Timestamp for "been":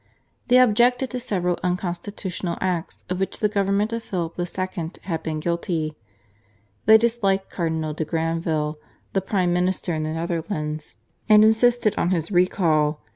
5.21-5.39